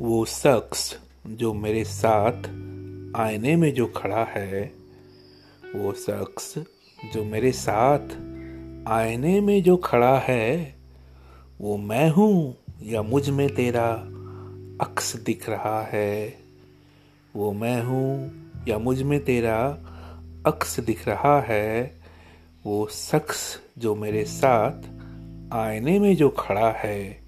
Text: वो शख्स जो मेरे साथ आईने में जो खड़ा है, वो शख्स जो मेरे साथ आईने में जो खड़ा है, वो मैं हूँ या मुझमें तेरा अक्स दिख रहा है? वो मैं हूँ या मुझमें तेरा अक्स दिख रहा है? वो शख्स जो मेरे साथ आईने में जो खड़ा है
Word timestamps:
वो 0.00 0.24
शख्स 0.24 0.98
जो 1.26 1.54
मेरे 1.54 1.84
साथ 1.84 2.42
आईने 3.16 3.56
में 3.56 3.74
जो 3.74 3.86
खड़ा 3.86 4.24
है, 4.24 4.72
वो 5.74 5.92
शख्स 5.92 6.54
जो 7.14 7.24
मेरे 7.24 7.52
साथ 7.52 7.98
आईने 8.88 9.40
में 9.40 9.62
जो 9.62 9.76
खड़ा 9.76 10.18
है, 10.18 10.76
वो 11.60 11.76
मैं 11.76 12.10
हूँ 12.10 12.56
या 12.82 13.02
मुझमें 13.02 13.54
तेरा 13.54 13.90
अक्स 14.80 15.16
दिख 15.16 15.48
रहा 15.48 15.82
है? 15.82 16.38
वो 17.36 17.52
मैं 17.52 17.82
हूँ 17.82 18.32
या 18.68 18.78
मुझमें 18.78 19.24
तेरा 19.24 19.78
अक्स 20.46 20.80
दिख 20.80 21.08
रहा 21.08 21.40
है? 21.40 22.00
वो 22.66 22.88
शख्स 22.92 23.60
जो 23.78 23.94
मेरे 23.94 24.24
साथ 24.24 24.82
आईने 25.52 25.98
में 25.98 26.16
जो 26.16 26.28
खड़ा 26.28 26.70
है 26.70 27.23